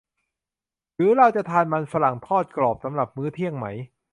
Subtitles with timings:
[0.95, 3.65] หรือเราจะทานมันฝรั่งทอดกรอบสำหรับมื้อเที่ยงไหม?